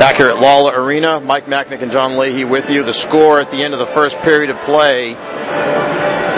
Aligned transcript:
Back 0.00 0.16
here 0.16 0.30
at 0.30 0.40
Lawler 0.40 0.72
Arena, 0.82 1.20
Mike 1.20 1.44
Machnik 1.44 1.82
and 1.82 1.92
John 1.92 2.16
Leahy 2.16 2.44
with 2.44 2.70
you. 2.70 2.84
The 2.84 2.94
score 2.94 3.38
at 3.38 3.50
the 3.50 3.62
end 3.62 3.74
of 3.74 3.78
the 3.78 3.84
first 3.84 4.18
period 4.20 4.48
of 4.48 4.56
play 4.62 5.14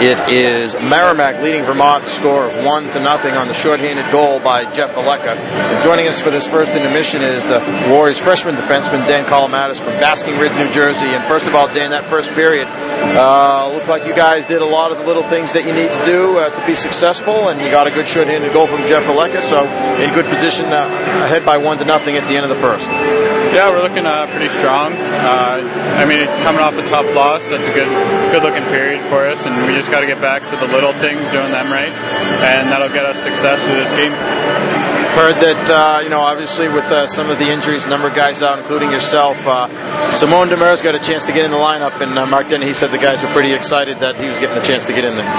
it 0.03 0.19
is 0.27 0.73
Merrimack 0.81 1.41
leading 1.41 1.63
Vermont 1.63 2.03
the 2.03 2.09
score 2.09 2.47
of 2.47 2.65
one 2.65 2.89
to 2.91 2.99
nothing 2.99 3.35
on 3.35 3.47
the 3.47 3.53
shorthanded 3.53 4.11
goal 4.11 4.41
by 4.41 4.69
Jeff 4.73 4.95
Aleka. 4.95 5.37
Joining 5.81 6.09
us 6.09 6.19
for 6.19 6.29
this 6.29 6.45
first 6.45 6.71
intermission 6.71 7.21
is 7.21 7.47
the 7.47 7.59
Warriors 7.89 8.19
freshman 8.19 8.55
defenseman 8.55 9.07
Dan 9.07 9.23
Kolomatis 9.23 9.79
from 9.79 9.93
Basking 10.01 10.37
Ridge, 10.39 10.51
New 10.53 10.69
Jersey. 10.73 11.05
And 11.05 11.23
first 11.23 11.47
of 11.47 11.55
all, 11.55 11.73
Dan, 11.73 11.91
that 11.91 12.03
first 12.03 12.31
period 12.31 12.67
uh, 12.67 13.71
looked 13.73 13.87
like 13.87 14.05
you 14.05 14.13
guys 14.13 14.45
did 14.45 14.61
a 14.61 14.65
lot 14.65 14.91
of 14.91 14.97
the 14.97 15.05
little 15.05 15.23
things 15.23 15.53
that 15.53 15.65
you 15.65 15.73
need 15.73 15.91
to 15.91 16.03
do 16.03 16.37
uh, 16.37 16.49
to 16.49 16.67
be 16.67 16.75
successful, 16.75 17.47
and 17.47 17.61
you 17.61 17.71
got 17.71 17.87
a 17.87 17.91
good 17.91 18.07
shorthanded 18.07 18.51
goal 18.51 18.67
from 18.67 18.85
Jeff 18.87 19.03
Aleka. 19.05 19.41
So 19.43 19.63
in 20.03 20.13
good 20.13 20.25
position 20.25 20.65
uh, 20.65 20.83
ahead 21.23 21.45
by 21.45 21.57
one 21.57 21.77
to 21.77 21.85
nothing 21.85 22.17
at 22.17 22.27
the 22.27 22.35
end 22.35 22.43
of 22.43 22.49
the 22.49 22.59
first. 22.59 23.32
Yeah, 23.53 23.69
we're 23.69 23.83
looking 23.83 24.07
uh, 24.07 24.25
pretty 24.33 24.49
strong. 24.49 24.93
Uh, 24.93 25.61
I 26.01 26.09
mean, 26.09 26.25
coming 26.41 26.59
off 26.59 26.75
a 26.75 26.85
tough 26.87 27.05
loss, 27.13 27.47
that's 27.49 27.67
a 27.67 27.73
good, 27.73 27.87
good 28.33 28.41
looking 28.41 28.63
period 28.73 29.05
for 29.05 29.27
us, 29.27 29.45
and 29.45 29.55
we 29.67 29.77
just 29.77 29.91
got 29.91 29.99
to 29.99 30.07
get 30.07 30.19
back 30.19 30.41
to 30.49 30.55
the 30.55 30.65
little 30.73 30.91
things, 30.93 31.21
doing 31.29 31.51
them 31.51 31.69
right, 31.69 31.93
and 32.41 32.71
that'll 32.73 32.89
get 32.89 33.05
us 33.05 33.21
success 33.21 33.63
through 33.63 33.75
this 33.75 33.91
game. 33.91 34.82
Heard 35.13 35.37
that, 35.45 35.69
uh, 35.69 36.01
you 36.01 36.09
know, 36.09 36.21
obviously 36.21 36.67
with 36.67 36.89
uh, 36.89 37.05
some 37.05 37.29
of 37.29 37.37
the 37.37 37.45
injuries, 37.45 37.85
a 37.85 37.89
number 37.89 38.07
of 38.07 38.15
guys 38.15 38.41
out, 38.41 38.57
including 38.57 38.89
yourself, 38.89 39.37
uh, 39.45 39.69
Simon 40.15 40.49
Demers 40.49 40.81
got 40.81 40.95
a 40.95 40.99
chance 40.99 41.23
to 41.25 41.31
get 41.31 41.45
in 41.45 41.51
the 41.51 41.61
lineup, 41.61 42.01
and 42.01 42.17
uh, 42.17 42.25
Mark 42.25 42.49
Dennehy, 42.49 42.69
he 42.69 42.73
said 42.73 42.89
the 42.89 42.97
guys 42.97 43.21
were 43.21 43.29
pretty 43.29 43.53
excited 43.53 43.97
that 43.97 44.17
he 44.17 44.27
was 44.27 44.39
getting 44.39 44.57
a 44.57 44.65
chance 44.65 44.87
to 44.87 44.93
get 44.93 45.05
in 45.05 45.15
there. 45.15 45.29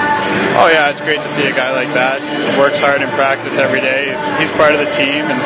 Oh, 0.54 0.70
yeah, 0.70 0.90
it's 0.94 1.00
great 1.02 1.18
to 1.18 1.26
see 1.26 1.42
a 1.42 1.50
guy 1.50 1.74
like 1.74 1.90
that. 1.90 2.22
He 2.22 2.54
works 2.54 2.78
hard 2.78 3.02
in 3.02 3.08
practice 3.18 3.58
every 3.58 3.80
day. 3.80 4.14
He's, 4.14 4.22
he's 4.38 4.52
part 4.54 4.74
of 4.74 4.78
the 4.78 4.90
team, 4.94 5.26
and 5.26 5.40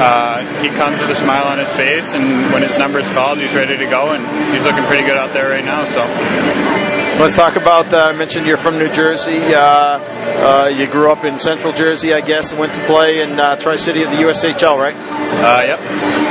uh, 0.00 0.40
he 0.64 0.72
comes 0.80 0.96
with 0.98 1.12
a 1.12 1.18
smile 1.20 1.44
on 1.44 1.58
his 1.60 1.70
face, 1.76 2.14
and 2.16 2.24
when 2.56 2.62
his 2.64 2.76
number's 2.80 3.08
called, 3.12 3.36
he's 3.36 3.54
ready 3.54 3.76
to 3.76 3.86
go, 3.92 4.16
and 4.16 4.24
he's 4.56 4.64
looking 4.64 4.84
pretty 4.88 5.04
good 5.04 5.20
out 5.20 5.36
there 5.36 5.52
right 5.52 5.64
now, 5.64 5.84
so. 5.84 6.00
Let's 7.20 7.36
talk 7.36 7.54
about. 7.56 7.94
Uh, 7.94 8.10
I 8.10 8.12
mentioned 8.12 8.46
you're 8.46 8.56
from 8.56 8.76
New 8.76 8.90
Jersey. 8.90 9.38
Uh, 9.54 10.00
uh, 10.42 10.66
you 10.66 10.90
grew 10.90 11.12
up 11.12 11.24
in 11.24 11.38
Central 11.38 11.72
Jersey, 11.72 12.12
I 12.12 12.20
guess, 12.20 12.50
and 12.50 12.58
went 12.58 12.74
to 12.74 12.80
play 12.86 13.20
in 13.20 13.38
uh, 13.38 13.54
Tri 13.54 13.73
City 13.76 14.02
of 14.02 14.10
the 14.10 14.16
USHL, 14.16 14.78
right? 14.78 14.94
Uh, 14.94 15.62
yep. 15.64 15.80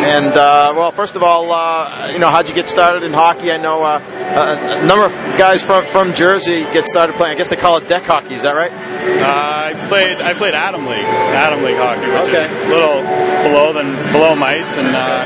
And 0.04 0.34
uh, 0.34 0.74
well, 0.76 0.92
first 0.92 1.16
of 1.16 1.24
all, 1.24 1.52
uh, 1.52 2.10
you 2.12 2.20
know, 2.20 2.30
how'd 2.30 2.50
you 2.50 2.56
get 2.56 2.68
started 2.68 3.04
in 3.04 3.14
hockey? 3.14 3.52
I 3.52 3.58
know 3.58 3.84
uh, 3.84 4.02
a 4.02 4.86
number 4.86 5.06
of 5.06 5.12
guys 5.38 5.64
from 5.64 5.86
from 5.86 6.14
Jersey 6.14 6.64
get 6.72 6.88
started 6.88 7.16
playing. 7.16 7.34
I 7.34 7.38
guess 7.38 7.50
they 7.50 7.56
call 7.56 7.78
it 7.78 7.88
deck 7.88 8.04
hockey. 8.04 8.36
Is 8.36 8.44
that 8.44 8.56
right? 8.56 8.72
Uh, 8.72 9.54
I 9.72 9.88
played 9.88 10.18
I 10.18 10.34
played 10.34 10.54
Atom 10.54 10.86
League, 10.86 11.06
Atom 11.06 11.64
League 11.64 11.78
hockey, 11.78 12.08
which 12.08 12.30
okay. 12.30 12.52
is 12.52 12.66
a 12.66 12.70
little 12.70 13.02
below 13.44 13.74
than 13.74 13.96
below 14.12 14.36
mites, 14.36 14.78
and 14.78 14.88
uh, 14.88 15.24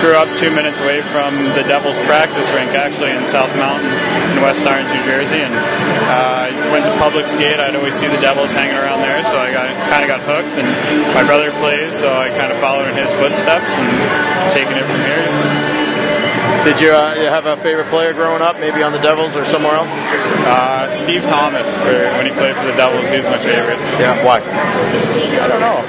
grew 0.00 0.16
up 0.16 0.28
two 0.40 0.50
minutes 0.50 0.80
away 0.80 1.04
from 1.12 1.36
the 1.52 1.64
Devils 1.68 1.96
practice 2.08 2.48
rink, 2.56 2.72
actually 2.72 3.12
in 3.12 3.20
South 3.28 3.52
Mountain 3.56 3.92
in 4.32 4.40
West 4.40 4.64
Orange, 4.64 4.88
New 4.88 5.04
Jersey, 5.04 5.44
and 5.44 5.52
uh, 5.52 6.48
went 6.72 6.86
to 6.86 6.92
public 6.96 7.26
skate. 7.26 7.60
I'd 7.60 7.76
always 7.76 7.94
see 7.94 8.08
the 8.08 8.20
Devils 8.20 8.50
hanging 8.52 8.76
around 8.76 9.00
there, 9.00 9.22
so 9.24 9.36
I 9.36 9.52
got 9.52 9.68
kind 9.92 10.02
of 10.02 10.08
got 10.08 10.20
hooked. 10.24 10.56
And 10.56 10.68
my 11.12 11.24
brother 11.24 11.52
plays, 11.60 11.92
so 11.92 12.08
I 12.08 12.28
kind 12.30 12.50
of 12.50 12.58
followed 12.58 12.88
in 12.88 12.96
his 12.96 13.12
footsteps 13.14 13.76
and 13.76 14.52
taking 14.52 14.76
it 14.76 14.84
from 14.88 15.00
here. 15.04 15.79
Did 16.64 16.78
you, 16.78 16.92
uh, 16.92 17.14
have 17.14 17.46
a 17.46 17.56
favorite 17.56 17.86
player 17.86 18.12
growing 18.12 18.42
up, 18.42 18.60
maybe 18.60 18.82
on 18.82 18.92
the 18.92 18.98
Devils 18.98 19.34
or 19.34 19.44
somewhere 19.44 19.72
else? 19.72 19.90
Uh, 19.92 20.88
Steve 20.88 21.22
Thomas, 21.22 21.74
for 21.76 21.88
when 21.88 22.26
he 22.26 22.32
played 22.32 22.54
for 22.54 22.66
the 22.66 22.74
Devils, 22.74 23.08
he 23.08 23.16
was 23.16 23.24
my 23.24 23.38
favorite. 23.38 23.78
Yeah, 23.98 24.22
why? 24.22 24.40
I 24.40 25.48
don't 25.48 25.60
know. 25.60 25.82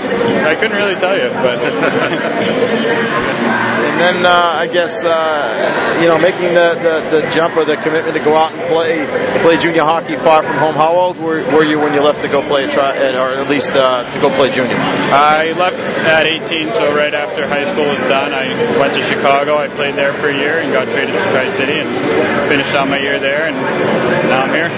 I 0.48 0.56
couldn't 0.56 0.78
really 0.78 0.96
tell 0.96 1.18
you, 1.18 1.28
but. 1.44 1.60
and 3.92 4.00
then 4.00 4.26
uh, 4.26 4.54
I 4.56 4.68
guess 4.68 5.04
uh, 5.04 6.00
you 6.02 6.08
know 6.08 6.18
making 6.18 6.54
the, 6.54 6.80
the, 6.80 7.20
the, 7.20 7.32
jump 7.32 7.58
or 7.58 7.66
the 7.66 7.76
commitment 7.78 8.16
to 8.16 8.24
go 8.24 8.36
out 8.36 8.54
and 8.54 8.62
play 8.68 9.06
play 9.42 9.58
junior 9.58 9.84
hockey 9.84 10.16
far 10.16 10.42
from 10.42 10.58
home. 10.58 10.76
How 10.76 10.94
old 10.94 11.18
were, 11.18 11.44
were 11.52 11.64
you 11.64 11.80
when 11.80 11.94
you 11.94 12.02
left 12.02 12.22
to 12.22 12.28
go 12.28 12.42
play 12.42 12.66
a 12.66 12.72
try, 12.72 12.96
or 13.14 13.30
at 13.30 13.50
least 13.50 13.72
uh, 13.72 14.10
to 14.12 14.20
go 14.20 14.34
play 14.36 14.52
junior? 14.52 14.76
I 14.76 15.54
left 15.58 15.78
at 16.08 16.26
18, 16.26 16.72
so 16.72 16.96
right 16.96 17.14
after 17.14 17.48
high 17.48 17.66
school 17.66 17.86
was 17.86 18.02
done, 18.08 18.34
I 18.34 18.48
went 18.80 18.94
to 18.96 19.02
Chicago. 19.02 19.58
I 19.58 19.68
played 19.68 19.96
there 19.96 20.14
for 20.14 20.30
a 20.30 20.36
year 20.36 20.61
and 20.62 20.72
got 20.74 20.88
traded 20.88 21.14
to 21.14 21.22
Tri 21.32 21.50
City 21.50 21.80
and 21.80 21.90
finished 22.48 22.74
out 22.76 22.88
my 22.88 23.00
year 23.00 23.20
there, 23.20 23.48
and 23.48 23.56
now 24.30 24.44
I'm 24.44 24.54
here. 24.54 24.70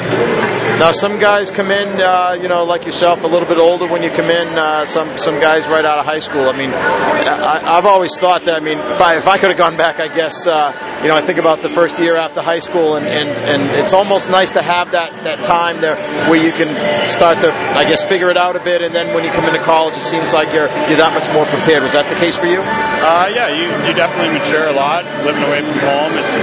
Now, 0.80 0.92
some 0.92 1.20
guys 1.20 1.52
come 1.52 1.72
in, 1.72 2.02
uh, 2.02 2.38
you 2.42 2.48
know, 2.48 2.64
like 2.64 2.86
yourself, 2.86 3.24
a 3.24 3.28
little 3.28 3.48
bit 3.48 3.58
older 3.58 3.88
when 3.88 4.02
you 4.04 4.10
come 4.10 4.30
in. 4.30 4.48
Uh, 4.48 4.86
some 4.86 5.18
some 5.18 5.40
guys 5.40 5.68
right 5.68 5.86
out 5.86 6.00
of 6.00 6.06
high 6.06 6.20
school. 6.20 6.50
I 6.50 6.58
mean, 6.58 6.72
I, 6.72 7.60
have 7.60 7.86
always 7.86 8.18
thought 8.18 8.46
that. 8.46 8.56
I 8.56 8.60
mean, 8.60 8.78
if 8.78 9.02
I 9.02 9.18
if 9.18 9.28
I 9.28 9.38
could 9.38 9.50
have 9.50 9.58
gone 9.58 9.78
back, 9.78 10.00
I 10.00 10.08
guess 10.08 10.48
uh, 10.48 10.72
you 11.04 11.10
know, 11.10 11.18
I 11.18 11.22
think 11.22 11.38
about 11.38 11.62
the 11.62 11.68
first 11.68 12.00
year 12.00 12.16
after 12.16 12.42
high 12.42 12.64
school, 12.64 12.96
and, 12.96 13.06
and, 13.06 13.28
and 13.28 13.62
it's 13.76 13.92
almost 13.92 14.32
nice 14.32 14.54
to 14.54 14.62
have 14.62 14.92
that, 14.92 15.12
that 15.28 15.44
time 15.44 15.82
there 15.82 16.00
where 16.32 16.40
you 16.40 16.56
can 16.56 16.72
start 17.04 17.42
to, 17.42 17.52
I 17.52 17.84
guess, 17.84 18.06
figure 18.08 18.32
it 18.32 18.38
out 18.38 18.56
a 18.56 18.64
bit, 18.64 18.82
and 18.82 18.96
then 18.96 19.14
when 19.14 19.26
you 19.26 19.32
come 19.32 19.44
into 19.44 19.60
college, 19.60 20.00
it 20.00 20.08
seems 20.08 20.32
like 20.32 20.56
you're 20.56 20.72
you're 20.88 21.04
that 21.04 21.12
much 21.12 21.28
more 21.36 21.44
prepared. 21.52 21.84
Was 21.84 21.92
that 21.92 22.08
the 22.08 22.16
case 22.16 22.40
for 22.40 22.48
you? 22.48 22.64
Uh, 22.64 23.28
yeah, 23.36 23.52
you, 23.52 23.68
you 23.84 23.92
definitely 23.92 24.32
mature 24.32 24.72
a 24.72 24.72
lot 24.72 25.04
living 25.28 25.44
away 25.44 25.60
from 25.60 25.73
home. 25.80 26.14
It's 26.18 26.36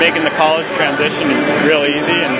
making 0.00 0.24
the 0.24 0.34
college 0.36 0.66
transition 0.76 1.28
real 1.64 1.84
easy, 1.88 2.16
and 2.16 2.34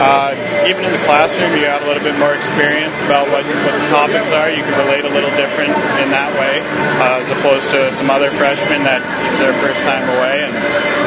uh, 0.00 0.32
even 0.68 0.84
in 0.84 0.92
the 0.92 1.04
classroom, 1.04 1.52
you 1.56 1.66
have 1.68 1.82
a 1.82 1.88
little 1.88 2.02
bit 2.02 2.16
more 2.18 2.34
experience 2.34 2.96
about 3.02 3.28
what, 3.28 3.44
what 3.44 3.74
the 3.76 3.88
topics 3.92 4.32
are. 4.32 4.48
You 4.48 4.62
can 4.62 4.76
relate 4.86 5.04
a 5.04 5.12
little 5.12 5.32
different 5.36 5.74
in 6.00 6.08
that 6.14 6.30
way, 6.38 6.62
uh, 7.02 7.20
as 7.20 7.28
opposed 7.30 7.70
to 7.76 7.92
some 7.92 8.08
other 8.08 8.30
freshmen 8.30 8.84
that 8.84 9.02
it's 9.30 9.40
their 9.40 9.54
first 9.60 9.82
time 9.84 10.04
away 10.16 10.44
and 10.46 10.54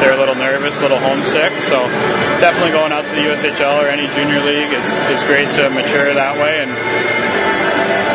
they're 0.00 0.14
a 0.14 0.20
little 0.20 0.36
nervous, 0.36 0.78
a 0.78 0.82
little 0.82 1.00
homesick. 1.00 1.52
So 1.64 1.88
definitely 2.40 2.72
going 2.72 2.92
out 2.92 3.06
to 3.06 3.14
the 3.16 3.24
USHL 3.32 3.82
or 3.82 3.88
any 3.88 4.06
junior 4.12 4.40
league 4.44 4.72
is, 4.72 4.88
is 5.08 5.22
great 5.24 5.50
to 5.56 5.70
mature 5.70 6.12
that 6.12 6.36
way, 6.36 6.60
and 6.60 6.70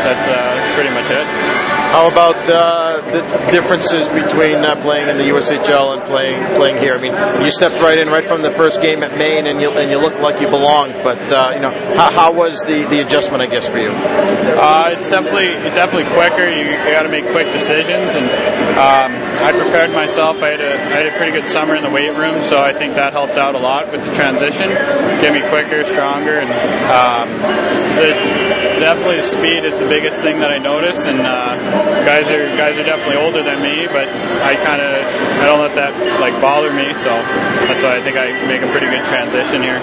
that's, 0.05 0.25
uh, 0.27 0.33
that's 0.33 0.73
pretty 0.75 0.93
much 0.93 1.09
it. 1.09 1.70
How 1.91 2.07
about 2.07 2.39
uh, 2.47 3.01
the 3.11 3.19
differences 3.51 4.07
between 4.07 4.63
uh, 4.63 4.79
playing 4.81 5.09
in 5.09 5.17
the 5.17 5.25
USHL 5.25 5.91
and 5.91 6.01
playing 6.03 6.39
playing 6.55 6.77
here? 6.77 6.95
I 6.95 7.01
mean, 7.01 7.11
you 7.43 7.51
stepped 7.51 7.81
right 7.81 7.97
in 7.97 8.07
right 8.07 8.23
from 8.23 8.41
the 8.41 8.49
first 8.49 8.81
game 8.81 9.03
at 9.03 9.17
Maine, 9.17 9.45
and 9.45 9.59
you 9.59 9.69
and 9.71 9.91
you 9.91 9.97
looked 9.97 10.21
like 10.21 10.39
you 10.39 10.47
belonged. 10.47 10.95
But 11.03 11.19
uh, 11.33 11.51
you 11.53 11.59
know, 11.59 11.71
how, 11.99 12.09
how, 12.09 12.31
was 12.31 12.61
the, 12.63 12.87
the 12.87 13.05
adjustment? 13.05 13.43
I 13.43 13.47
guess 13.47 13.67
for 13.67 13.77
you. 13.77 13.91
Uh, 13.91 14.95
it's 14.95 15.09
definitely 15.09 15.51
definitely 15.75 16.07
quicker. 16.15 16.47
You, 16.47 16.63
you 16.63 16.91
got 16.95 17.03
to 17.03 17.09
make 17.11 17.27
quick 17.31 17.51
decisions, 17.51 18.15
and 18.15 18.23
um, 18.79 19.11
I 19.43 19.51
prepared 19.51 19.91
myself. 19.91 20.41
I 20.41 20.55
had 20.55 20.61
a 20.61 20.71
I 20.71 21.03
had 21.03 21.07
a 21.07 21.17
pretty 21.17 21.33
good 21.33 21.45
summer 21.45 21.75
in 21.75 21.83
the 21.83 21.91
weight 21.91 22.15
room, 22.15 22.41
so 22.41 22.63
I 22.63 22.71
think 22.71 22.95
that 22.95 23.11
helped 23.11 23.35
out 23.35 23.53
a 23.53 23.59
lot 23.59 23.91
with 23.91 23.99
the 24.05 24.15
transition. 24.15 24.69
Get 25.19 25.35
me 25.35 25.43
quicker, 25.51 25.83
stronger, 25.83 26.39
and 26.39 26.47
um, 26.87 27.27
the, 27.99 28.15
definitely 28.79 29.21
speed 29.21 29.63
is 29.63 29.77
the 29.77 29.87
biggest 29.87 30.21
thing 30.21 30.39
that 30.39 30.51
I 30.51 30.57
noticed, 30.57 31.05
and 31.05 31.19
uh, 31.21 31.80
guys 32.05 32.29
are 32.29 32.47
guys 32.57 32.77
are 32.77 32.83
definitely 32.83 33.17
older 33.17 33.43
than 33.43 33.61
me, 33.61 33.87
but 33.87 34.07
I 34.43 34.55
kind 34.55 34.81
of 34.81 34.91
I 35.41 35.45
don't 35.45 35.59
let 35.59 35.75
that 35.75 35.93
like 36.19 36.33
bother 36.41 36.73
me. 36.73 36.93
So 36.93 37.09
that's 37.67 37.83
why 37.83 37.97
I 37.97 38.01
think 38.01 38.17
I 38.17 38.31
make 38.47 38.61
a 38.61 38.69
pretty 38.71 38.87
good 38.87 39.05
transition 39.05 39.61
here. 39.61 39.79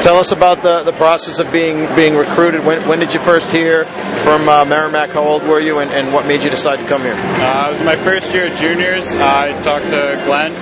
Tell 0.00 0.16
us 0.16 0.32
about 0.32 0.62
the, 0.62 0.82
the 0.82 0.92
process 0.92 1.40
of 1.40 1.52
being 1.52 1.84
being 1.94 2.16
recruited. 2.16 2.64
When, 2.64 2.80
when 2.88 2.98
did 3.00 3.12
you 3.12 3.20
first 3.20 3.52
hear 3.52 3.84
from 4.24 4.48
uh, 4.48 4.64
Merrimack? 4.64 5.10
How 5.10 5.22
old 5.22 5.42
were 5.42 5.60
you, 5.60 5.80
and, 5.80 5.90
and 5.90 6.14
what 6.14 6.26
made 6.26 6.42
you 6.42 6.48
decide 6.50 6.78
to 6.78 6.86
come 6.86 7.02
here? 7.02 7.14
Uh, 7.16 7.68
it 7.68 7.72
was 7.72 7.82
my 7.82 7.96
first 7.96 8.32
year 8.32 8.46
at 8.46 8.56
juniors. 8.56 9.14
I 9.14 9.52
talked 9.62 9.86
to 9.86 10.22
Glenn, 10.24 10.52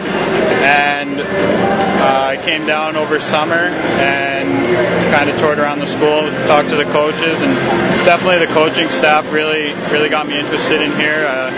and 0.63 1.21
uh, 1.21 2.35
I 2.35 2.37
came 2.45 2.67
down 2.67 2.97
over 2.97 3.21
summer 3.21 3.71
and 4.01 4.98
kind 5.11 5.29
of 5.31 5.39
toured 5.39 5.59
around 5.59 5.81
the 5.81 5.87
school, 5.87 6.23
talked 6.47 6.71
to 6.71 6.77
the 6.77 6.85
coaches, 6.85 7.43
and 7.43 7.55
definitely 8.05 8.45
the 8.45 8.53
coaching 8.53 8.89
staff 8.89 9.33
really 9.33 9.73
really 9.91 10.09
got 10.09 10.27
me 10.27 10.39
interested 10.39 10.81
in 10.83 10.93
here. 10.93 11.27
Uh, 11.27 11.51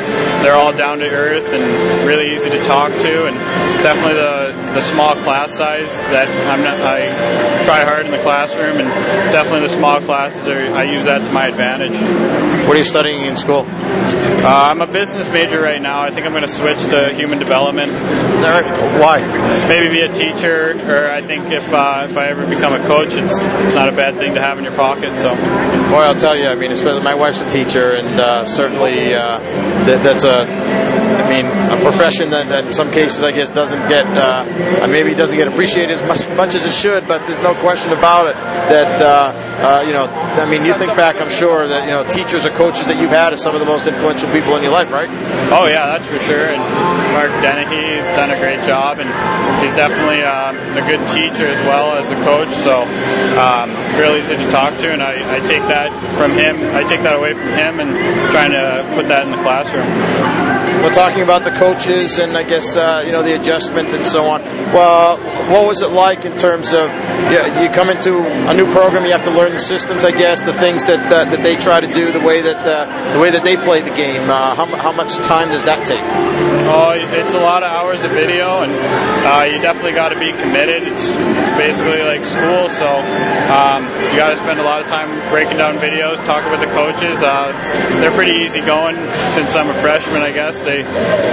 they're 0.42 0.54
all 0.54 0.72
down 0.72 0.98
to 0.98 1.08
earth 1.10 1.46
and 1.52 2.06
really 2.06 2.32
easy 2.32 2.50
to 2.50 2.62
talk 2.62 2.90
to, 3.00 3.26
and 3.26 3.36
definitely 3.82 4.14
the 4.14 4.39
the 4.74 4.80
small 4.80 5.14
class 5.16 5.52
size 5.52 6.02
that 6.04 6.28
I'm 6.48 6.62
not, 6.62 6.80
I 6.80 7.64
try 7.64 7.84
hard 7.84 8.06
in 8.06 8.12
the 8.12 8.22
classroom, 8.22 8.78
and 8.78 8.88
definitely 9.32 9.66
the 9.66 9.74
small 9.74 10.00
classes 10.00 10.46
are, 10.46 10.60
I 10.74 10.84
use 10.84 11.04
that 11.06 11.24
to 11.24 11.32
my 11.32 11.48
advantage. 11.48 11.98
What 12.66 12.76
are 12.76 12.78
you 12.78 12.84
studying 12.84 13.26
in 13.26 13.36
school? 13.36 13.66
Uh, 13.68 14.70
I'm 14.70 14.80
a 14.80 14.86
business 14.86 15.28
major 15.28 15.60
right 15.60 15.82
now. 15.82 16.02
I 16.02 16.10
think 16.10 16.24
I'm 16.24 16.32
going 16.32 16.42
to 16.42 16.48
switch 16.48 16.78
to 16.90 17.12
human 17.12 17.38
development. 17.38 17.92
Why? 17.92 19.20
Maybe 19.68 19.88
be 19.88 20.00
a 20.00 20.12
teacher, 20.12 20.78
or 20.88 21.10
I 21.10 21.20
think 21.20 21.50
if 21.50 21.72
uh, 21.72 22.06
if 22.08 22.16
I 22.16 22.28
ever 22.28 22.46
become 22.46 22.72
a 22.72 22.86
coach, 22.86 23.14
it's 23.14 23.32
it's 23.32 23.74
not 23.74 23.88
a 23.88 23.92
bad 23.92 24.14
thing 24.16 24.34
to 24.34 24.40
have 24.40 24.56
in 24.58 24.64
your 24.64 24.72
pocket. 24.74 25.16
So, 25.18 25.34
boy, 25.34 26.00
I'll 26.00 26.16
tell 26.16 26.36
you. 26.36 26.46
I 26.46 26.54
mean, 26.54 26.72
especially 26.72 27.02
my 27.02 27.14
wife's 27.14 27.42
a 27.42 27.48
teacher, 27.48 27.92
and 27.92 28.20
uh, 28.20 28.44
certainly 28.44 29.14
uh, 29.14 29.38
that, 29.84 30.02
that's 30.02 30.24
a 30.24 30.46
mean, 31.30 31.46
a 31.46 31.78
profession 31.80 32.30
that, 32.30 32.48
that, 32.48 32.66
in 32.66 32.72
some 32.72 32.90
cases, 32.90 33.22
I 33.22 33.30
guess, 33.30 33.50
doesn't 33.50 33.88
get 33.88 34.04
uh, 34.06 34.44
maybe 34.90 35.14
doesn't 35.14 35.36
get 35.36 35.46
appreciated 35.46 35.94
as 35.94 36.02
much, 36.02 36.28
much, 36.36 36.54
as 36.54 36.66
it 36.66 36.74
should. 36.74 37.06
But 37.06 37.24
there's 37.26 37.42
no 37.42 37.54
question 37.54 37.92
about 37.92 38.26
it 38.26 38.34
that 38.34 39.00
uh, 39.00 39.32
uh, 39.62 39.82
you 39.86 39.92
know. 39.92 40.06
I 40.40 40.48
mean, 40.50 40.64
you 40.64 40.74
think 40.74 40.96
back, 40.96 41.20
I'm 41.20 41.30
sure 41.30 41.68
that 41.68 41.84
you 41.84 41.94
know 41.94 42.02
teachers 42.08 42.44
or 42.44 42.50
coaches 42.50 42.86
that 42.86 42.96
you've 43.00 43.14
had 43.14 43.32
as 43.32 43.42
some 43.42 43.54
of 43.54 43.60
the 43.60 43.66
most 43.66 43.86
influential 43.86 44.30
people 44.32 44.56
in 44.56 44.62
your 44.62 44.72
life, 44.72 44.90
right? 44.90 45.08
Oh 45.52 45.66
yeah, 45.66 45.86
that's 45.86 46.06
for 46.06 46.18
sure. 46.18 46.50
And 46.50 46.62
Mark 47.12 47.30
Dennehy 47.42 48.00
has 48.00 48.08
done 48.16 48.30
a 48.30 48.38
great 48.38 48.62
job, 48.66 48.98
and 48.98 49.08
he's 49.62 49.74
definitely 49.74 50.22
um, 50.24 50.56
a 50.76 50.84
good 50.88 51.02
teacher 51.08 51.46
as 51.46 51.60
well 51.66 51.94
as 51.94 52.10
a 52.10 52.18
coach. 52.24 52.50
So 52.56 52.82
um, 53.38 53.70
real 53.98 54.16
easy 54.16 54.36
to 54.36 54.48
talk 54.50 54.74
to, 54.80 54.92
and 54.92 55.02
I, 55.02 55.14
I 55.36 55.38
take 55.46 55.62
that 55.68 55.92
from 56.16 56.32
him. 56.32 56.56
I 56.74 56.82
take 56.84 57.02
that 57.02 57.16
away 57.16 57.34
from 57.34 57.52
him, 57.54 57.80
and 57.80 57.92
trying 58.32 58.52
to 58.52 58.82
put 58.94 59.08
that 59.08 59.24
in 59.24 59.30
the 59.30 59.42
classroom. 59.42 59.86
We're 60.82 60.92
talking 60.92 61.22
about 61.22 61.44
the 61.44 61.50
coaches 61.50 62.18
and 62.18 62.36
I 62.36 62.42
guess 62.42 62.76
uh, 62.76 63.02
you 63.04 63.12
know 63.12 63.22
the 63.22 63.38
adjustment 63.38 63.90
and 63.90 64.04
so 64.04 64.26
on. 64.26 64.42
Well, 64.72 65.18
what 65.50 65.66
was 65.66 65.82
it 65.82 65.90
like 65.90 66.24
in 66.24 66.36
terms 66.38 66.72
of 66.72 66.90
you 67.30 67.68
come 67.70 67.90
into 67.90 68.18
a 68.48 68.54
new 68.54 68.66
program, 68.72 69.04
you 69.04 69.12
have 69.12 69.24
to 69.24 69.30
learn 69.30 69.52
the 69.52 69.58
systems, 69.58 70.04
I 70.04 70.10
guess, 70.10 70.42
the 70.42 70.52
things 70.52 70.84
that 70.86 71.12
uh, 71.12 71.24
that 71.24 71.42
they 71.42 71.56
try 71.56 71.80
to 71.80 71.92
do, 71.92 72.12
the 72.12 72.20
way 72.20 72.40
that 72.40 72.66
uh, 72.66 73.12
the 73.12 73.18
way 73.18 73.30
that 73.30 73.44
they 73.44 73.56
play 73.56 73.80
the 73.80 73.94
game. 73.94 74.28
Uh, 74.30 74.54
how, 74.54 74.66
how 74.76 74.92
much 74.92 75.16
time 75.18 75.48
does 75.48 75.64
that 75.64 75.86
take? 75.86 76.02
Oh, 76.70 76.92
it's 76.94 77.34
a 77.34 77.40
lot 77.40 77.62
of 77.62 77.70
hours 77.70 78.04
of 78.04 78.10
video, 78.12 78.62
and 78.62 78.72
uh, 79.26 79.44
you 79.44 79.60
definitely 79.60 79.92
got 79.92 80.10
to 80.10 80.18
be 80.18 80.32
committed. 80.32 80.86
It's, 80.86 81.16
it's 81.18 81.54
basically 81.58 82.02
like 82.02 82.24
school, 82.24 82.68
so 82.68 82.86
um, 83.50 83.82
you 84.10 84.16
got 84.16 84.30
to 84.30 84.38
spend 84.38 84.60
a 84.60 84.62
lot 84.62 84.80
of 84.80 84.86
time 84.86 85.10
breaking 85.30 85.58
down 85.58 85.76
videos, 85.78 86.22
talking 86.24 86.50
with 86.50 86.60
the 86.60 86.70
coaches. 86.70 87.22
Uh, 87.22 87.50
they're 88.00 88.14
pretty 88.14 88.38
easy 88.38 88.60
going 88.60 88.96
since 89.34 89.56
I'm 89.56 89.68
a 89.68 89.74
freshman, 89.74 90.22
I 90.22 90.32
guess. 90.32 90.59
They 90.62 90.82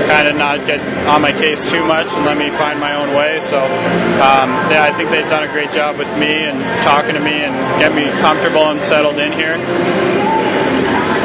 kind 0.08 0.28
of 0.28 0.36
not 0.36 0.66
get 0.66 0.80
on 1.08 1.22
my 1.22 1.32
case 1.32 1.72
too 1.72 1.86
much 1.86 2.08
and 2.12 2.26
let 2.26 2.38
me 2.38 2.50
find 2.50 2.80
my 2.80 2.96
own 2.96 3.16
way. 3.16 3.40
So, 3.40 3.58
um, 3.60 4.50
yeah, 4.72 4.88
I 4.88 4.94
think 4.96 5.10
they've 5.10 5.30
done 5.30 5.44
a 5.44 5.52
great 5.52 5.72
job 5.72 5.98
with 5.98 6.12
me 6.18 6.46
and 6.46 6.60
talking 6.84 7.16
to 7.16 7.22
me 7.22 7.44
and 7.44 7.54
get 7.80 7.94
me 7.94 8.06
comfortable 8.22 8.72
and 8.72 8.82
settled 8.82 9.20
in 9.20 9.32
here 9.32 10.07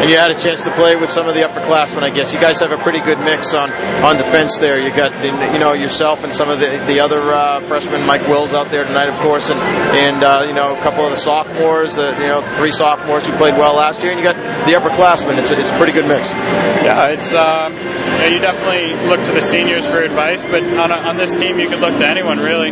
and 0.02 0.10
you 0.10 0.16
had 0.16 0.32
a 0.32 0.34
chance 0.34 0.64
to 0.64 0.70
play 0.72 0.96
with 0.96 1.10
some 1.10 1.28
of 1.28 1.34
the 1.36 1.42
upperclassmen. 1.42 2.02
I 2.02 2.10
guess 2.10 2.34
you 2.34 2.40
guys 2.40 2.58
have 2.58 2.72
a 2.72 2.76
pretty 2.76 2.98
good 2.98 3.20
mix 3.20 3.54
on 3.54 3.70
on 4.02 4.16
defense 4.16 4.58
there. 4.58 4.80
You 4.80 4.90
got 4.90 5.12
you 5.24 5.60
know 5.60 5.74
yourself 5.74 6.24
and 6.24 6.34
some 6.34 6.50
of 6.50 6.58
the 6.58 6.82
the 6.88 6.98
other 6.98 7.20
uh, 7.20 7.60
freshmen, 7.60 8.04
Mike 8.04 8.26
Wills 8.26 8.52
out 8.52 8.68
there 8.68 8.82
tonight, 8.84 9.08
of 9.08 9.14
course, 9.20 9.48
and 9.48 9.60
and 9.60 10.24
uh, 10.24 10.44
you 10.44 10.54
know 10.54 10.74
a 10.74 10.80
couple 10.80 11.04
of 11.04 11.12
the 11.12 11.16
sophomores, 11.16 11.94
the 11.94 12.10
you 12.18 12.26
know 12.26 12.42
three 12.56 12.72
sophomores 12.72 13.28
who 13.28 13.36
played 13.36 13.54
well 13.54 13.76
last 13.76 14.02
year, 14.02 14.10
and 14.10 14.18
you 14.18 14.26
got 14.26 14.34
the 14.66 14.72
upperclassmen. 14.72 15.38
It's 15.38 15.52
a, 15.52 15.58
it's 15.58 15.70
a 15.70 15.76
pretty 15.76 15.92
good 15.92 16.08
mix. 16.08 16.30
Yeah, 16.30 17.10
it's 17.10 17.32
um, 17.32 17.72
yeah, 17.72 18.26
you 18.26 18.40
definitely 18.40 18.94
look 19.08 19.24
to 19.26 19.32
the 19.32 19.40
seniors 19.40 19.88
for 19.88 20.00
advice, 20.00 20.44
but 20.44 20.64
on 20.78 20.90
a, 20.90 20.96
on 20.96 21.16
this 21.16 21.38
team 21.38 21.60
you 21.60 21.68
could 21.68 21.78
look 21.78 21.96
to 21.98 22.06
anyone 22.06 22.40
really. 22.40 22.70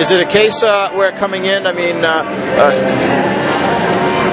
Is 0.00 0.10
it 0.10 0.20
a 0.20 0.28
case 0.28 0.64
uh, 0.64 0.90
where 0.94 1.12
coming 1.12 1.44
in? 1.44 1.64
I 1.68 1.72
mean. 1.72 2.04
Uh, 2.04 2.24
uh 2.58 3.29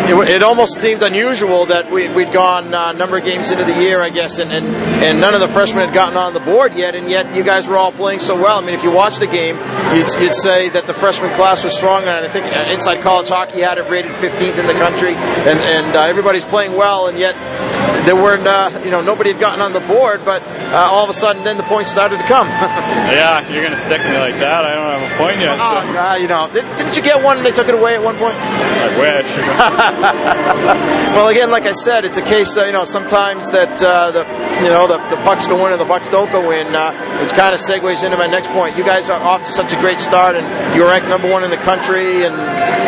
it, 0.07 0.29
it, 0.29 0.43
almost 0.43 0.79
seemed 0.79 1.01
unusual 1.01 1.65
that 1.65 1.91
we, 1.91 2.05
had 2.05 2.33
gone 2.33 2.73
uh, 2.73 2.91
a 2.91 2.93
number 2.93 3.17
of 3.17 3.25
games 3.25 3.51
into 3.51 3.65
the 3.65 3.81
year, 3.81 4.01
I 4.01 4.09
guess, 4.09 4.39
and, 4.39 4.51
and, 4.51 4.65
and 4.65 5.19
none 5.19 5.33
of 5.33 5.41
the 5.41 5.47
freshmen 5.47 5.85
had 5.85 5.93
gotten 5.93 6.17
on 6.17 6.33
the 6.33 6.39
board 6.39 6.73
yet, 6.75 6.95
and 6.95 7.09
yet 7.09 7.35
you 7.35 7.43
guys 7.43 7.67
were 7.67 7.77
all 7.77 7.91
playing 7.91 8.21
so 8.21 8.35
well. 8.35 8.57
I 8.57 8.61
mean, 8.65 8.73
if 8.73 8.83
you 8.83 8.91
watch 8.91 9.17
the 9.17 9.27
game, 9.27 9.57
you'd, 9.93 10.09
you'd 10.21 10.35
say 10.35 10.69
that 10.69 10.85
the 10.85 10.93
freshman 10.93 11.33
class 11.33 11.63
was 11.63 11.75
strong, 11.75 12.03
and 12.03 12.25
I 12.25 12.29
think 12.29 12.45
uh, 12.45 12.71
Inside 12.71 13.01
College 13.01 13.29
Hockey 13.29 13.61
had 13.61 13.77
it 13.77 13.89
rated 13.89 14.11
15th 14.11 14.57
in 14.57 14.65
the 14.65 14.73
country, 14.73 15.13
and, 15.13 15.59
and 15.59 15.95
uh, 15.95 16.01
everybody's 16.03 16.45
playing 16.45 16.73
well, 16.73 17.07
and 17.07 17.19
yet 17.19 17.35
there 18.07 18.15
weren't, 18.15 18.47
uh, 18.47 18.71
you 18.85 18.89
know, 18.89 19.01
nobody 19.01 19.31
had 19.31 19.39
gotten 19.39 19.59
on 19.59 19.73
the 19.73 19.81
board, 19.81 20.23
but 20.23 20.41
uh, 20.71 20.87
all 20.89 21.03
of 21.03 21.09
a 21.09 21.13
sudden, 21.13 21.43
then 21.43 21.57
the 21.57 21.63
points 21.63 21.91
started 21.91 22.17
to 22.17 22.23
come. 22.23 22.47
yeah, 23.11 23.45
you're 23.51 23.63
going 23.63 23.75
to 23.75 23.81
stick 23.81 24.01
me 24.01 24.17
like 24.17 24.39
that. 24.39 24.63
I 24.63 24.75
don't 24.75 24.87
have 24.87 25.11
a 25.11 25.17
point 25.17 25.39
yet. 25.39 25.59
So. 25.59 25.65
Oh, 25.67 25.99
uh, 25.99 26.15
you 26.15 26.27
know, 26.27 26.49
did, 26.53 26.63
not 26.63 26.95
you 26.95 27.03
get 27.03 27.21
one 27.21 27.37
and 27.37 27.45
they 27.45 27.51
took 27.51 27.67
it 27.67 27.75
away 27.75 27.95
at 27.95 28.03
one 28.03 28.15
point? 28.15 28.35
I 28.35 28.87
wish. 28.95 29.27
well, 31.17 31.27
again, 31.29 31.49
like 31.49 31.65
I 31.65 31.71
said, 31.71 32.05
it's 32.05 32.17
a 32.17 32.21
case, 32.21 32.55
uh, 32.55 32.65
you 32.65 32.71
know, 32.71 32.83
sometimes 32.83 33.51
that 33.51 33.81
uh, 33.81 34.11
the, 34.11 34.19
you 34.63 34.69
know, 34.69 34.85
the, 34.85 34.97
the 35.09 35.17
pucks 35.23 35.47
go 35.47 35.65
in 35.65 35.71
and 35.71 35.81
the 35.81 35.85
bucks 35.85 36.07
don't 36.09 36.31
go 36.31 36.51
in, 36.51 36.67
uh, 36.75 36.93
which 37.19 37.31
kind 37.31 37.55
of 37.55 37.59
segues 37.59 38.03
into 38.03 38.15
my 38.15 38.27
next 38.27 38.49
point. 38.49 38.77
You 38.77 38.83
guys 38.83 39.09
are 39.09 39.19
off 39.19 39.43
to 39.45 39.51
such 39.51 39.73
a 39.73 39.75
great 39.77 39.99
start, 39.99 40.35
and 40.35 40.75
you're 40.75 40.85
ranked 40.85 41.09
number 41.09 41.31
one 41.31 41.43
in 41.43 41.49
the 41.49 41.57
country, 41.57 42.25
and 42.25 42.35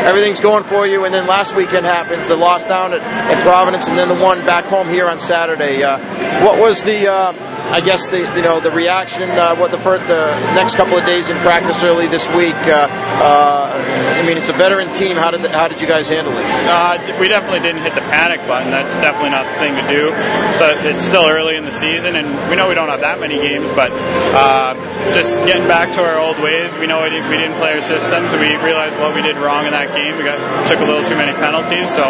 everything's 0.05 0.39
going 0.39 0.63
for 0.63 0.85
you. 0.85 1.05
And 1.05 1.13
then 1.13 1.25
last 1.25 1.55
weekend 1.55 1.85
happens, 1.85 2.27
the 2.27 2.35
loss 2.35 2.63
down 2.67 2.93
at, 2.93 3.01
at 3.01 3.41
Providence, 3.41 3.87
and 3.87 3.97
then 3.97 4.07
the 4.07 4.21
one 4.23 4.45
back 4.45 4.65
home 4.65 4.87
here 4.87 5.09
on 5.09 5.17
Saturday. 5.17 5.81
Uh, 5.81 5.97
what 6.45 6.59
was 6.59 6.83
the 6.83 7.11
uh, 7.11 7.33
I 7.71 7.81
guess 7.81 8.09
the 8.09 8.19
you 8.35 8.41
know 8.41 8.59
the 8.59 8.71
reaction, 8.71 9.29
uh, 9.29 9.55
what 9.55 9.71
the 9.71 9.77
first, 9.77 10.07
the 10.07 10.25
next 10.55 10.75
couple 10.75 10.97
of 10.97 11.05
days 11.05 11.29
in 11.29 11.37
practice 11.37 11.83
early 11.83 12.07
this 12.07 12.27
week. 12.29 12.55
Uh, 12.65 12.87
uh, 13.21 14.15
I 14.17 14.25
mean, 14.25 14.37
it's 14.37 14.49
a 14.49 14.53
veteran 14.53 14.91
team. 14.93 15.17
How 15.17 15.31
did 15.31 15.43
the, 15.43 15.49
how 15.49 15.67
did 15.67 15.81
you 15.81 15.87
guys 15.87 16.09
handle 16.09 16.33
it? 16.33 16.45
Uh, 16.45 16.97
we 17.19 17.27
definitely 17.27 17.59
didn't 17.59 17.83
hit 17.83 17.95
the 17.95 18.01
panic 18.01 18.39
button. 18.47 18.71
That's 18.71 18.93
definitely 18.95 19.31
not 19.31 19.45
the 19.53 19.59
thing 19.59 19.75
to 19.75 19.85
do. 19.87 20.09
So 20.57 20.73
it's 20.89 21.03
still 21.03 21.25
early 21.25 21.55
in 21.55 21.63
the 21.63 21.71
season, 21.71 22.15
and 22.15 22.27
we 22.49 22.55
know 22.55 22.67
we 22.67 22.75
don't 22.75 22.89
have 22.89 23.01
that 23.01 23.19
many 23.19 23.35
games, 23.35 23.69
but 23.71 23.91
uh, 24.33 24.73
just 25.13 25.39
getting 25.45 25.67
back 25.67 25.93
to 25.95 26.01
our 26.03 26.19
old 26.19 26.37
ways. 26.39 26.71
We 26.77 26.87
know 26.87 27.03
we 27.03 27.09
didn't, 27.09 27.29
we 27.29 27.37
didn't 27.37 27.57
play 27.57 27.73
our 27.75 27.81
systems. 27.81 28.31
We 28.33 28.55
realized 28.61 28.99
what 28.99 29.15
we 29.15 29.21
did 29.21 29.37
wrong 29.37 29.65
in 29.65 29.71
that 29.71 29.95
game. 29.95 30.17
We 30.17 30.23
got 30.23 30.37
took 30.67 30.79
a 30.79 30.85
little 30.85 31.03
too 31.07 31.15
many 31.15 31.33
penalties, 31.37 31.89
so 31.89 32.03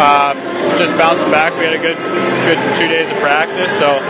uh, 0.00 0.34
just 0.76 0.96
bouncing 0.96 1.30
back. 1.30 1.54
We 1.58 1.64
had 1.64 1.74
a 1.74 1.82
good 1.82 1.98
good 2.48 2.60
two 2.76 2.88
days 2.88 3.10
of 3.10 3.18
practice, 3.18 3.70
so 3.78 4.00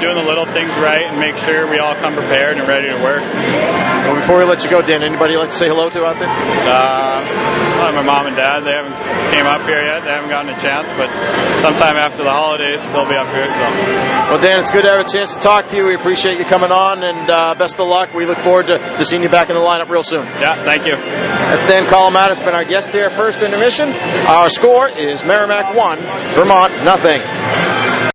doing 0.00 0.16
the 0.16 0.26
little 0.26 0.46
things 0.46 0.74
right 0.82 1.06
and 1.06 1.18
make 1.18 1.36
sure 1.36 1.70
we 1.70 1.78
all 1.78 1.94
come 1.96 2.14
prepared 2.14 2.58
and 2.58 2.66
ready 2.66 2.88
to 2.88 2.98
work. 3.02 3.22
Well, 4.06 4.16
before 4.16 4.38
we 4.38 4.44
let 4.44 4.64
you 4.64 4.70
go, 4.70 4.82
Dan, 4.82 5.02
anybody 5.02 5.36
like 5.36 5.50
to 5.50 5.56
say 5.56 5.68
hello 5.68 5.88
to 5.90 6.04
out 6.04 6.18
there? 6.18 6.28
Uh, 6.28 7.22
my 7.94 8.02
mom 8.02 8.26
and 8.26 8.36
dad. 8.36 8.60
They 8.60 8.72
haven't 8.72 8.96
came 9.32 9.46
up 9.46 9.62
here 9.62 9.82
yet. 9.82 10.04
They 10.04 10.10
haven't 10.10 10.30
gotten 10.30 10.50
a 10.50 10.58
chance, 10.58 10.88
but 10.96 11.10
sometime 11.60 11.96
after 11.96 12.24
the 12.24 12.30
holidays, 12.30 12.80
they'll 12.90 13.08
be 13.08 13.14
up 13.14 13.28
here. 13.28 13.46
So. 13.46 13.64
Well, 14.32 14.40
Dan, 14.40 14.60
it's 14.60 14.70
good 14.70 14.82
to 14.82 14.90
have 14.90 15.04
a 15.04 15.08
chance 15.08 15.34
to 15.34 15.40
talk 15.40 15.68
to 15.68 15.76
you. 15.76 15.86
We 15.86 15.94
appreciate 15.94 16.38
you 16.38 16.44
coming 16.44 16.72
on, 16.72 17.02
and 17.04 17.30
uh, 17.30 17.51
Uh, 17.52 17.54
best 17.54 17.78
of 17.78 17.86
luck. 17.86 18.14
We 18.14 18.24
look 18.24 18.38
forward 18.38 18.68
to, 18.68 18.78
to 18.78 19.04
seeing 19.04 19.22
you 19.22 19.28
back 19.28 19.50
in 19.50 19.54
the 19.54 19.60
lineup 19.60 19.90
real 19.90 20.02
soon. 20.02 20.24
Yeah, 20.40 20.54
thank 20.64 20.86
you. 20.86 20.96
That's 20.96 21.66
Dan 21.66 21.84
Kolomatis, 21.84 22.42
been 22.42 22.54
our 22.54 22.64
guest 22.64 22.94
here. 22.94 23.10
First 23.10 23.42
intermission. 23.42 23.90
Our 24.26 24.48
score 24.48 24.88
is 24.88 25.22
Merrimack 25.22 25.74
one, 25.76 25.98
Vermont 26.34 26.72
nothing. 26.82 27.20